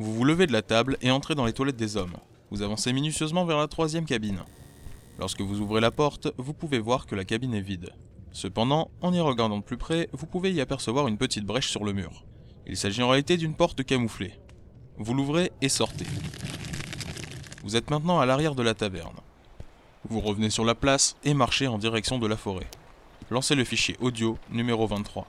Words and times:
Vous 0.00 0.12
vous 0.12 0.24
levez 0.24 0.48
de 0.48 0.52
la 0.52 0.62
table 0.62 0.96
et 1.02 1.12
entrez 1.12 1.36
dans 1.36 1.44
les 1.44 1.52
toilettes 1.52 1.76
des 1.76 1.96
hommes. 1.96 2.16
Vous 2.50 2.62
avancez 2.62 2.92
minutieusement 2.92 3.44
vers 3.44 3.58
la 3.58 3.68
troisième 3.68 4.06
cabine. 4.06 4.40
Lorsque 5.20 5.40
vous 5.40 5.60
ouvrez 5.60 5.80
la 5.80 5.92
porte, 5.92 6.32
vous 6.36 6.52
pouvez 6.52 6.80
voir 6.80 7.06
que 7.06 7.14
la 7.14 7.24
cabine 7.24 7.54
est 7.54 7.60
vide. 7.60 7.92
Cependant, 8.32 8.90
en 9.02 9.12
y 9.12 9.20
regardant 9.20 9.58
de 9.58 9.62
plus 9.62 9.76
près, 9.76 10.08
vous 10.12 10.26
pouvez 10.26 10.52
y 10.52 10.60
apercevoir 10.60 11.06
une 11.06 11.16
petite 11.16 11.46
brèche 11.46 11.68
sur 11.68 11.84
le 11.84 11.92
mur. 11.92 12.24
Il 12.66 12.76
s'agit 12.76 13.04
en 13.04 13.08
réalité 13.08 13.36
d'une 13.36 13.54
porte 13.54 13.84
camouflée. 13.84 14.34
Vous 14.98 15.14
l'ouvrez 15.14 15.52
et 15.62 15.68
sortez. 15.68 16.06
Vous 17.62 17.76
êtes 17.76 17.88
maintenant 17.88 18.18
à 18.18 18.26
l'arrière 18.26 18.56
de 18.56 18.64
la 18.64 18.74
taverne. 18.74 19.20
Vous 20.08 20.18
revenez 20.18 20.50
sur 20.50 20.64
la 20.64 20.74
place 20.74 21.14
et 21.22 21.34
marchez 21.34 21.68
en 21.68 21.78
direction 21.78 22.18
de 22.18 22.26
la 22.26 22.36
forêt. 22.36 22.66
Lancez 23.30 23.54
le 23.54 23.62
fichier 23.62 23.96
audio 24.00 24.38
numéro 24.50 24.88
23. 24.88 25.28